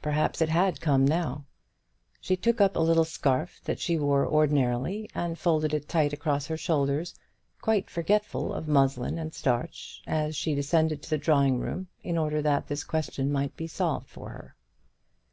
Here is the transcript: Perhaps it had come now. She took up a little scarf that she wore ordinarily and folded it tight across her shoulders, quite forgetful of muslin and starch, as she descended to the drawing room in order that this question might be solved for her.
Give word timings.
Perhaps 0.00 0.40
it 0.40 0.50
had 0.50 0.80
come 0.80 1.04
now. 1.04 1.46
She 2.20 2.36
took 2.36 2.60
up 2.60 2.76
a 2.76 2.80
little 2.80 3.02
scarf 3.04 3.60
that 3.64 3.80
she 3.80 3.98
wore 3.98 4.24
ordinarily 4.24 5.10
and 5.16 5.36
folded 5.36 5.74
it 5.74 5.88
tight 5.88 6.12
across 6.12 6.46
her 6.46 6.56
shoulders, 6.56 7.16
quite 7.60 7.90
forgetful 7.90 8.52
of 8.54 8.68
muslin 8.68 9.18
and 9.18 9.34
starch, 9.34 10.00
as 10.06 10.36
she 10.36 10.54
descended 10.54 11.02
to 11.02 11.10
the 11.10 11.18
drawing 11.18 11.58
room 11.58 11.88
in 12.04 12.16
order 12.16 12.40
that 12.40 12.68
this 12.68 12.84
question 12.84 13.32
might 13.32 13.56
be 13.56 13.66
solved 13.66 14.08
for 14.08 14.28
her. 14.28 14.54